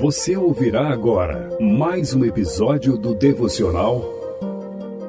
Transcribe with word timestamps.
Você 0.00 0.36
ouvirá 0.36 0.88
agora 0.88 1.56
mais 1.58 2.14
um 2.14 2.22
episódio 2.22 2.98
do 2.98 3.14
devocional 3.14 4.04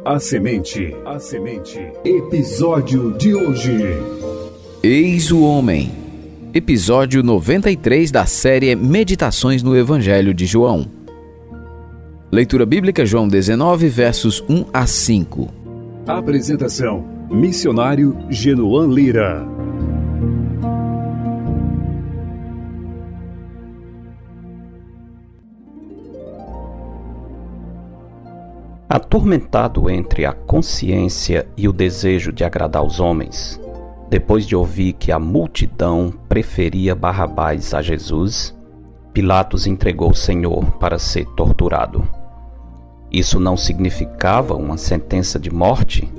A 0.05 0.17
Semente. 0.17 0.95
A 1.05 1.19
Semente. 1.19 1.77
Episódio 2.05 3.11
de 3.17 3.35
hoje. 3.35 3.77
Eis 4.81 5.29
o 5.29 5.41
Homem. 5.41 5.91
Episódio 6.53 7.21
93 7.21 8.11
da 8.11 8.25
série 8.25 8.73
Meditações 8.77 9.61
no 9.61 9.75
Evangelho 9.75 10.33
de 10.33 10.45
João. 10.45 10.89
Leitura 12.31 12.65
bíblica 12.65 13.05
João 13.05 13.27
19, 13.27 13.89
versos 13.89 14.41
1 14.47 14.67
a 14.73 14.87
5. 14.87 15.49
Apresentação: 16.07 17.05
Missionário 17.29 18.17
Genoan 18.29 18.87
Lira. 18.87 19.45
Atormentado 28.97 29.91
entre 29.91 30.25
a 30.25 30.33
consciência 30.33 31.47
e 31.55 31.67
o 31.67 31.71
desejo 31.71 32.33
de 32.33 32.43
agradar 32.43 32.83
os 32.83 32.99
homens, 32.99 33.61
depois 34.09 34.43
de 34.43 34.55
ouvir 34.55 34.93
que 34.93 35.11
a 35.11 35.19
multidão 35.19 36.11
preferia 36.27 36.95
Barrabás 36.95 37.75
a 37.75 37.81
Jesus, 37.83 38.57
Pilatos 39.13 39.67
entregou 39.67 40.09
o 40.09 40.15
Senhor 40.15 40.65
para 40.79 40.97
ser 40.97 41.27
torturado. 41.35 42.09
Isso 43.11 43.39
não 43.39 43.55
significava 43.55 44.55
uma 44.55 44.77
sentença 44.77 45.39
de 45.39 45.53
morte, 45.53 46.11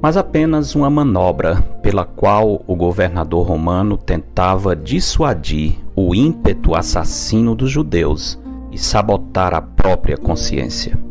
mas 0.00 0.16
apenas 0.16 0.74
uma 0.74 0.88
manobra 0.88 1.60
pela 1.82 2.06
qual 2.06 2.64
o 2.66 2.74
governador 2.74 3.46
romano 3.46 3.98
tentava 3.98 4.74
dissuadir 4.74 5.74
o 5.94 6.14
ímpeto 6.14 6.74
assassino 6.74 7.54
dos 7.54 7.70
judeus 7.70 8.40
e 8.72 8.78
sabotar 8.78 9.52
a 9.52 9.60
própria 9.60 10.16
consciência. 10.16 11.03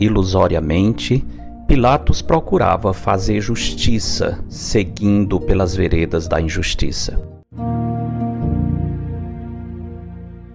Ilusoriamente, 0.00 1.22
Pilatos 1.68 2.22
procurava 2.22 2.94
fazer 2.94 3.40
justiça, 3.40 4.42
seguindo 4.48 5.38
pelas 5.38 5.76
veredas 5.76 6.26
da 6.26 6.40
injustiça. 6.40 7.20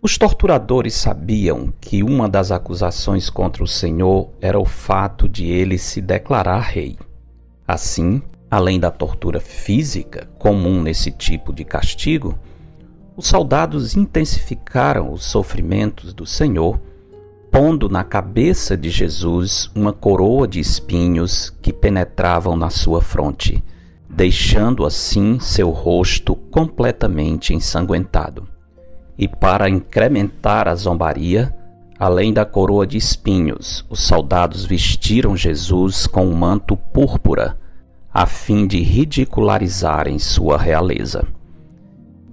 Os 0.01 0.17
torturadores 0.17 0.93
sabiam 0.95 1.73
que 1.79 2.03
uma 2.03 2.27
das 2.27 2.51
acusações 2.51 3.29
contra 3.29 3.63
o 3.63 3.67
Senhor 3.67 4.29
era 4.41 4.59
o 4.59 4.65
fato 4.65 5.29
de 5.29 5.45
ele 5.45 5.77
se 5.77 6.01
declarar 6.01 6.59
rei. 6.59 6.97
Assim, 7.67 8.21
além 8.51 8.79
da 8.79 8.91
tortura 8.91 9.39
física, 9.39 10.27
comum 10.37 10.81
nesse 10.81 11.11
tipo 11.11 11.53
de 11.53 11.63
castigo, 11.63 12.37
os 13.15 13.27
soldados 13.27 13.95
intensificaram 13.95 15.13
os 15.13 15.23
sofrimentos 15.23 16.13
do 16.13 16.25
Senhor 16.25 16.79
pondo 17.55 17.87
na 17.87 18.03
cabeça 18.03 18.75
de 18.75 18.89
Jesus 18.89 19.71
uma 19.73 19.93
coroa 19.93 20.45
de 20.45 20.59
espinhos 20.59 21.53
que 21.61 21.71
penetravam 21.71 22.57
na 22.57 22.69
sua 22.69 23.01
fronte, 23.01 23.63
deixando 24.09 24.85
assim 24.85 25.39
seu 25.39 25.69
rosto 25.69 26.35
completamente 26.35 27.53
ensanguentado. 27.53 28.45
E 29.17 29.25
para 29.25 29.69
incrementar 29.69 30.67
a 30.67 30.75
zombaria, 30.75 31.55
além 31.97 32.33
da 32.33 32.43
coroa 32.43 32.85
de 32.85 32.97
espinhos, 32.97 33.85
os 33.89 34.01
soldados 34.01 34.65
vestiram 34.65 35.37
Jesus 35.37 36.07
com 36.07 36.27
um 36.27 36.35
manto 36.35 36.75
púrpura, 36.75 37.57
a 38.13 38.25
fim 38.25 38.67
de 38.67 38.81
ridicularizarem 38.81 40.19
sua 40.19 40.57
realeza. 40.57 41.25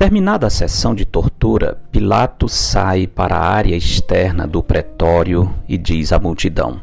Terminada 0.02 0.48
a 0.48 0.50
sessão 0.50 0.96
de 0.96 1.04
tortura, 1.04 1.80
Pilatos 1.92 2.52
sai 2.54 3.06
para 3.06 3.36
a 3.36 3.46
área 3.46 3.76
externa 3.76 4.48
do 4.48 4.60
pretório 4.60 5.54
e 5.68 5.78
diz 5.78 6.12
à 6.12 6.18
multidão: 6.18 6.80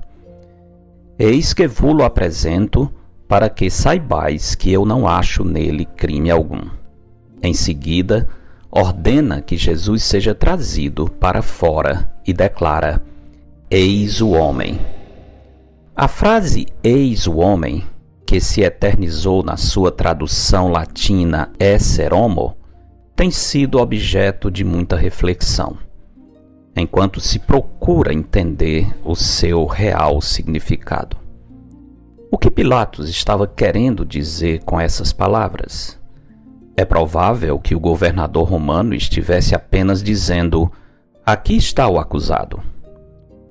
Eis 1.20 1.54
que 1.54 1.68
vos 1.68 2.02
apresento 2.02 2.90
para 3.28 3.50
que 3.50 3.70
saibais 3.70 4.56
que 4.56 4.72
eu 4.72 4.86
não 4.86 5.06
acho 5.06 5.44
nele 5.44 5.84
crime 5.84 6.32
algum. 6.32 6.62
Em 7.44 7.54
seguida, 7.54 8.26
ordena 8.72 9.42
que 9.42 9.58
Jesus 9.58 10.02
seja 10.04 10.34
trazido 10.34 11.10
para 11.10 11.42
fora 11.42 12.10
e 12.26 12.32
declara: 12.32 13.02
Eis 13.70 14.22
o 14.22 14.30
homem. 14.30 14.80
A 15.94 16.08
frase 16.08 16.68
eis 16.82 17.28
o 17.28 17.36
homem, 17.36 17.84
que 18.26 18.40
se 18.40 18.62
eternizou 18.62 19.44
na 19.44 19.58
sua 19.58 19.92
tradução 19.92 20.72
latina 20.72 21.52
esser 21.60 22.14
homo, 22.14 22.56
tem 23.20 23.30
sido 23.30 23.80
objeto 23.80 24.50
de 24.50 24.64
muita 24.64 24.96
reflexão, 24.96 25.78
enquanto 26.74 27.20
se 27.20 27.38
procura 27.38 28.14
entender 28.14 28.88
o 29.04 29.14
seu 29.14 29.66
real 29.66 30.22
significado. 30.22 31.18
O 32.32 32.38
que 32.38 32.50
Pilatos 32.50 33.10
estava 33.10 33.46
querendo 33.46 34.06
dizer 34.06 34.64
com 34.64 34.80
essas 34.80 35.12
palavras? 35.12 36.00
É 36.78 36.86
provável 36.86 37.60
que 37.60 37.76
o 37.76 37.80
governador 37.80 38.48
romano 38.48 38.96
estivesse 38.96 39.54
apenas 39.54 40.02
dizendo: 40.02 40.72
Aqui 41.26 41.58
está 41.58 41.90
o 41.90 42.00
acusado. 42.00 42.64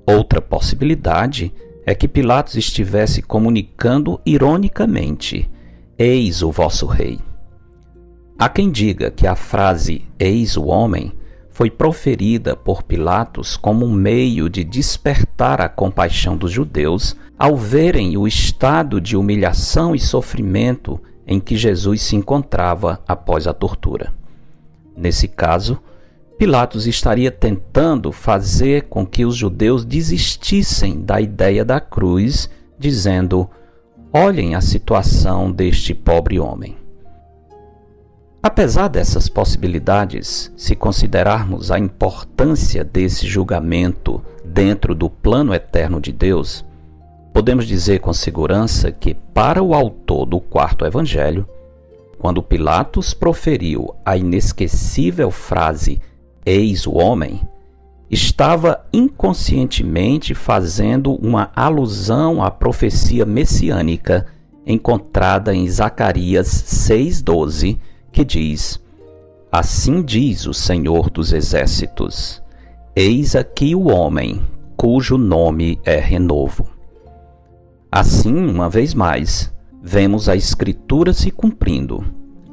Outra 0.03 0.41
possibilidade 0.41 1.53
é 1.85 1.93
que 1.93 2.07
Pilatos 2.07 2.55
estivesse 2.55 3.21
comunicando 3.21 4.19
ironicamente: 4.25 5.47
Eis 5.95 6.41
o 6.41 6.51
vosso 6.51 6.87
rei. 6.87 7.28
Há 8.41 8.47
quem 8.47 8.71
diga 8.71 9.11
que 9.11 9.27
a 9.27 9.35
frase 9.35 10.05
Eis 10.17 10.55
o 10.55 10.67
homem 10.67 11.11
foi 11.49 11.69
proferida 11.69 12.55
por 12.55 12.83
Pilatos 12.83 13.57
como 13.57 13.85
um 13.85 13.91
meio 13.91 14.49
de 14.49 14.63
despertar 14.63 15.59
a 15.59 15.67
compaixão 15.67 16.37
dos 16.37 16.49
judeus 16.49 17.17
ao 17.37 17.57
verem 17.57 18.15
o 18.15 18.25
estado 18.25 19.01
de 19.01 19.17
humilhação 19.17 19.93
e 19.93 19.99
sofrimento 19.99 21.01
em 21.27 21.37
que 21.37 21.57
Jesus 21.57 22.01
se 22.01 22.15
encontrava 22.15 23.03
após 23.05 23.45
a 23.45 23.53
tortura. 23.53 24.13
Nesse 24.95 25.27
caso, 25.27 25.77
Pilatos 26.37 26.87
estaria 26.87 27.31
tentando 27.31 28.09
fazer 28.09 28.83
com 28.83 29.05
que 29.05 29.25
os 29.25 29.35
judeus 29.35 29.83
desistissem 29.83 31.01
da 31.01 31.19
ideia 31.19 31.65
da 31.65 31.81
cruz, 31.81 32.49
dizendo: 32.79 33.49
Olhem 34.13 34.55
a 34.55 34.61
situação 34.61 35.51
deste 35.51 35.93
pobre 35.93 36.39
homem. 36.39 36.78
Apesar 38.41 38.87
dessas 38.87 39.27
possibilidades, 39.27 40.49
se 40.55 40.73
considerarmos 40.73 41.71
a 41.71 41.77
importância 41.77 42.85
desse 42.85 43.27
julgamento 43.27 44.23
dentro 44.45 44.95
do 44.95 45.09
plano 45.09 45.53
eterno 45.53 45.99
de 45.99 46.13
Deus, 46.13 46.63
podemos 47.33 47.67
dizer 47.67 47.99
com 47.99 48.13
segurança 48.13 48.93
que, 48.93 49.13
para 49.13 49.61
o 49.61 49.73
autor 49.73 50.25
do 50.25 50.39
quarto 50.39 50.85
evangelho, 50.85 51.45
quando 52.17 52.41
Pilatos 52.41 53.13
proferiu 53.13 53.93
a 54.05 54.15
inesquecível 54.15 55.31
frase 55.31 56.01
Eis 56.45 56.87
o 56.87 56.93
homem, 56.93 57.41
estava 58.09 58.85
inconscientemente 58.93 60.33
fazendo 60.33 61.13
uma 61.15 61.51
alusão 61.53 62.41
à 62.41 62.49
profecia 62.49 63.25
messiânica 63.25 64.25
encontrada 64.65 65.53
em 65.53 65.67
Zacarias 65.69 66.47
6,12 66.47 67.77
que 68.19 68.25
diz: 68.25 68.81
Assim 69.49 70.03
diz 70.03 70.45
o 70.45 70.53
Senhor 70.53 71.09
dos 71.09 71.31
Exércitos: 71.31 72.43
Eis 72.93 73.33
aqui 73.33 73.73
o 73.73 73.87
homem 73.87 74.41
cujo 74.75 75.17
nome 75.17 75.79
é 75.85 75.97
renovo. 75.97 76.69
Assim, 77.89 78.35
uma 78.35 78.69
vez 78.69 78.93
mais, 78.93 79.53
vemos 79.81 80.27
a 80.27 80.35
Escritura 80.35 81.13
se 81.13 81.31
cumprindo 81.31 82.03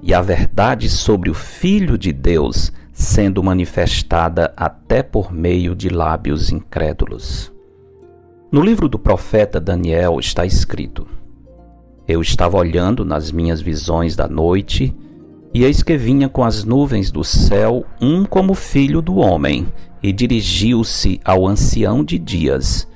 e 0.00 0.14
a 0.14 0.22
verdade 0.22 0.88
sobre 0.88 1.30
o 1.30 1.34
Filho 1.34 1.98
de 1.98 2.12
Deus 2.12 2.72
sendo 2.92 3.42
manifestada 3.42 4.54
até 4.56 5.02
por 5.02 5.32
meio 5.32 5.74
de 5.74 5.88
lábios 5.88 6.52
incrédulos. 6.52 7.52
No 8.52 8.62
livro 8.62 8.88
do 8.88 9.00
profeta 9.00 9.60
Daniel 9.60 10.20
está 10.20 10.46
escrito: 10.46 11.08
Eu 12.06 12.22
estava 12.22 12.56
olhando 12.56 13.04
nas 13.04 13.32
minhas 13.32 13.60
visões 13.60 14.14
da 14.14 14.28
noite 14.28 14.94
e 15.56 15.64
eis 15.64 15.82
que 15.82 15.96
vinha 15.96 16.28
com 16.28 16.44
as 16.44 16.64
nuvens 16.64 17.10
do 17.10 17.24
céu 17.24 17.86
um 17.98 18.26
como 18.26 18.52
filho 18.52 19.00
do 19.00 19.16
homem, 19.16 19.66
e 20.02 20.12
dirigiu-se 20.12 21.18
ao 21.24 21.46
ancião 21.46 22.04
de 22.04 22.18
dias, 22.18 22.86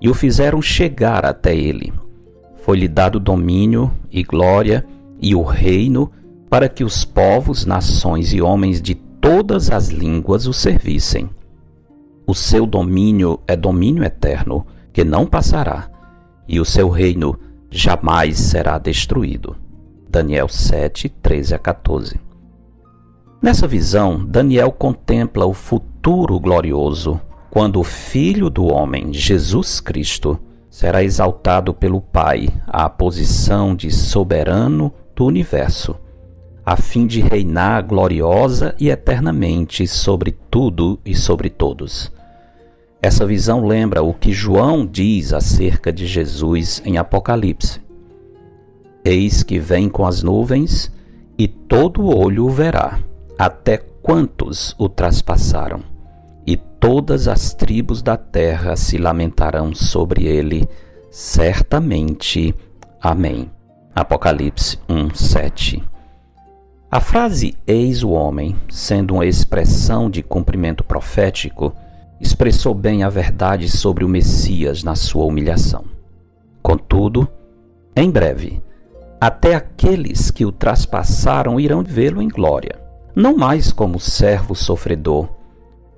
e 0.00 0.08
o 0.08 0.14
fizeram 0.14 0.62
chegar 0.62 1.26
até 1.26 1.56
ele. 1.56 1.92
Foi-lhe 2.62 2.86
dado 2.86 3.18
domínio 3.18 3.90
e 4.12 4.22
glória 4.22 4.86
e 5.20 5.34
o 5.34 5.42
reino, 5.42 6.08
para 6.48 6.68
que 6.68 6.84
os 6.84 7.04
povos, 7.04 7.66
nações 7.66 8.32
e 8.32 8.40
homens 8.40 8.80
de 8.80 8.94
todas 8.94 9.68
as 9.68 9.88
línguas 9.88 10.46
o 10.46 10.52
servissem. 10.52 11.28
O 12.24 12.32
seu 12.32 12.64
domínio 12.64 13.40
é 13.44 13.56
domínio 13.56 14.04
eterno, 14.04 14.64
que 14.92 15.02
não 15.02 15.26
passará, 15.26 15.90
e 16.46 16.60
o 16.60 16.64
seu 16.64 16.88
reino 16.88 17.36
jamais 17.72 18.38
será 18.38 18.78
destruído. 18.78 19.63
Daniel 20.14 20.48
7, 20.48 21.08
13 21.08 21.56
a 21.56 21.58
14. 21.58 22.20
Nessa 23.42 23.66
visão, 23.66 24.24
Daniel 24.24 24.70
contempla 24.70 25.44
o 25.44 25.52
futuro 25.52 26.38
glorioso, 26.38 27.20
quando 27.50 27.80
o 27.80 27.82
Filho 27.82 28.48
do 28.48 28.64
Homem, 28.64 29.12
Jesus 29.12 29.80
Cristo, 29.80 30.38
será 30.70 31.02
exaltado 31.02 31.74
pelo 31.74 32.00
Pai 32.00 32.48
à 32.68 32.88
posição 32.88 33.74
de 33.74 33.90
soberano 33.90 34.92
do 35.16 35.26
universo, 35.26 35.96
a 36.64 36.76
fim 36.76 37.08
de 37.08 37.20
reinar 37.20 37.84
gloriosa 37.84 38.72
e 38.78 38.90
eternamente 38.90 39.84
sobre 39.88 40.30
tudo 40.48 41.00
e 41.04 41.16
sobre 41.16 41.50
todos. 41.50 42.12
Essa 43.02 43.26
visão 43.26 43.66
lembra 43.66 44.00
o 44.00 44.14
que 44.14 44.32
João 44.32 44.86
diz 44.86 45.32
acerca 45.32 45.92
de 45.92 46.06
Jesus 46.06 46.80
em 46.84 46.98
Apocalipse. 46.98 47.83
Eis 49.04 49.42
que 49.42 49.58
vem 49.58 49.88
com 49.88 50.06
as 50.06 50.22
nuvens, 50.22 50.90
e 51.36 51.46
todo 51.46 52.06
olho 52.06 52.46
o 52.46 52.50
verá, 52.50 52.98
até 53.38 53.76
quantos 53.76 54.74
o 54.78 54.88
traspassaram 54.88 55.94
e 56.46 56.56
todas 56.56 57.26
as 57.26 57.54
tribos 57.54 58.02
da 58.02 58.16
terra 58.16 58.76
se 58.76 58.98
lamentarão 58.98 59.74
sobre 59.74 60.26
ele, 60.26 60.68
certamente. 61.10 62.54
Amém. 63.00 63.50
Apocalipse 63.94 64.78
1, 64.88 65.14
7. 65.14 65.82
A 66.90 67.00
frase 67.00 67.54
eis 67.66 68.02
o 68.02 68.10
homem, 68.10 68.56
sendo 68.68 69.14
uma 69.14 69.26
expressão 69.26 70.10
de 70.10 70.22
cumprimento 70.22 70.84
profético, 70.84 71.74
expressou 72.20 72.74
bem 72.74 73.02
a 73.02 73.08
verdade 73.08 73.68
sobre 73.68 74.04
o 74.04 74.08
Messias 74.08 74.84
na 74.84 74.94
sua 74.94 75.24
humilhação. 75.24 75.84
Contudo, 76.62 77.28
em 77.96 78.10
breve, 78.10 78.62
até 79.26 79.54
aqueles 79.54 80.30
que 80.30 80.44
o 80.44 80.52
traspassaram 80.52 81.58
irão 81.58 81.82
vê-lo 81.82 82.20
em 82.20 82.28
glória, 82.28 82.78
não 83.16 83.34
mais 83.34 83.72
como 83.72 83.98
servo 83.98 84.54
sofredor, 84.54 85.30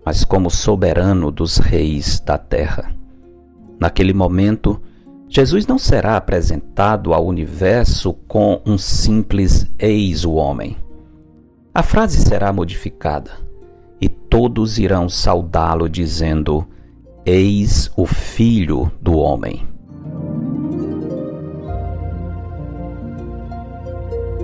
mas 0.05 0.25
como 0.25 0.49
soberano 0.49 1.33
dos 1.33 1.57
reis 1.57 2.21
da 2.21 2.39
terra. 2.39 2.95
Naquele 3.81 4.15
momento, 4.15 4.81
Jesus 5.29 5.67
não 5.67 5.77
será 5.77 6.17
apresentado 6.17 7.13
ao 7.13 7.27
universo 7.27 8.13
com 8.29 8.63
um 8.65 8.79
simples 8.79 9.67
eis 9.77 10.25
o 10.25 10.35
homem. 10.35 10.77
A 11.75 11.83
frase 11.83 12.19
será 12.19 12.53
modificada 12.53 13.33
e 14.01 14.09
todos 14.09 14.79
irão 14.79 15.09
saudá-lo 15.09 15.89
dizendo: 15.89 16.65
Eis 17.25 17.91
o 17.97 18.07
filho 18.07 18.89
do 19.03 19.17
homem. 19.17 19.67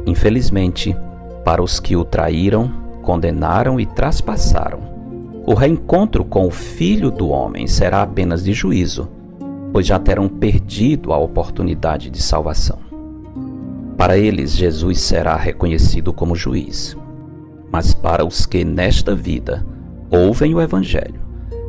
Infelizmente, 0.07 0.97
para 1.45 1.63
os 1.63 1.81
que 1.81 1.97
o 1.97 2.05
traíram, 2.05 2.71
condenaram 3.03 3.79
e 3.81 3.87
traspassaram, 3.87 4.81
o 5.45 5.55
reencontro 5.55 6.25
com 6.25 6.47
o 6.47 6.51
Filho 6.51 7.11
do 7.11 7.29
Homem 7.29 7.67
será 7.67 8.03
apenas 8.03 8.45
de 8.45 8.53
juízo, 8.53 9.09
pois 9.73 9.87
já 9.87 9.99
terão 9.99 10.29
perdido 10.29 11.13
a 11.13 11.19
oportunidade 11.19 12.11
de 12.11 12.23
salvação. 12.23 12.79
Para 13.97 14.17
eles, 14.17 14.53
Jesus 14.53 15.01
será 15.01 15.37
reconhecido 15.37 16.13
como 16.13 16.35
juiz. 16.35 16.97
Mas 17.71 17.95
para 17.95 18.25
os 18.25 18.45
que 18.45 18.65
nesta 18.65 19.15
vida 19.15 19.65
ouvem 20.11 20.55
o 20.55 20.61
Evangelho, 20.61 21.21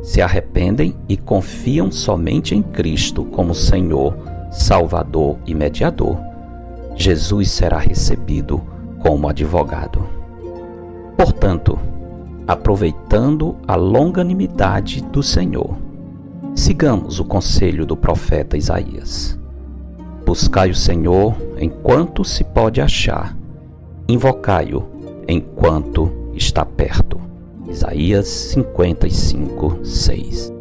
se 0.02 0.20
arrependem 0.20 0.94
e 1.08 1.16
confiam 1.16 1.90
somente 1.90 2.54
em 2.54 2.62
Cristo 2.62 3.24
como 3.24 3.54
Senhor, 3.54 4.14
Salvador 4.50 5.38
e 5.46 5.54
Mediador, 5.54 6.18
Jesus 6.96 7.50
será 7.50 7.78
recebido 7.78 8.62
como 9.00 9.28
advogado. 9.28 10.06
Portanto, 11.16 11.78
aproveitando 12.46 13.56
a 13.66 13.74
longanimidade 13.74 15.02
do 15.02 15.22
Senhor. 15.22 15.76
Sigamos 16.54 17.18
o 17.18 17.24
conselho 17.24 17.84
do 17.84 17.96
profeta 17.96 18.56
Isaías. 18.56 19.38
Buscai 20.24 20.70
o 20.70 20.74
Senhor 20.74 21.34
enquanto 21.58 22.24
se 22.24 22.44
pode 22.44 22.80
achar, 22.80 23.36
invocai-o 24.08 24.84
enquanto 25.26 26.10
está 26.34 26.64
perto. 26.64 27.20
Isaías 27.68 28.28
55, 28.28 29.80
6 29.82 30.52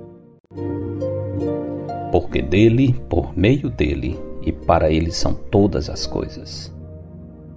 Porque 2.12 2.42
dele, 2.42 2.96
por 3.10 3.38
meio 3.38 3.70
dele 3.70 4.18
e 4.46 4.52
para 4.52 4.92
ele 4.92 5.12
são 5.12 5.34
todas 5.34 5.90
as 5.90 6.06
coisas. 6.06 6.74